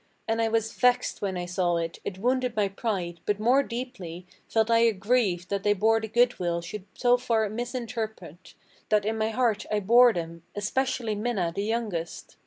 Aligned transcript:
And 0.27 0.41
I 0.41 0.47
was 0.47 0.73
vexed 0.73 1.21
when 1.21 1.37
I 1.37 1.45
saw 1.45 1.77
it, 1.77 1.99
it 2.03 2.17
wounded 2.17 2.55
my 2.55 2.67
pride; 2.69 3.19
but 3.27 3.39
more 3.39 3.61
deeply 3.61 4.25
Felt 4.47 4.71
I 4.71 4.79
aggrieved 4.79 5.49
that 5.51 5.61
they 5.61 5.73
the 5.73 6.11
good 6.11 6.39
will 6.39 6.59
should 6.59 6.85
so 6.95 7.17
far 7.17 7.47
misinterpret 7.49 8.55
That 8.89 9.05
in 9.05 9.15
my 9.15 9.29
heart 9.29 9.67
I 9.71 9.79
bore 9.79 10.11
them, 10.11 10.41
especially 10.55 11.13
Minna 11.13 11.53
the 11.55 11.65
youngest. 11.65 12.37